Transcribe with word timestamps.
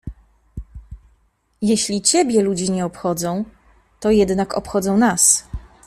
—Jeśli 1.61 2.01
ciebie 2.01 2.41
ludzie 2.41 2.71
nie 2.73 2.85
obchodzą, 2.85 3.45
to 3.99 4.11
jednak 4.11 4.57
obchodzą 4.57 4.97
nas. 4.97 5.47